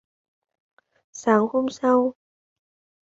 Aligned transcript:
Sáng 1.11 1.47
hôm 1.47 1.69
sau 1.69 2.13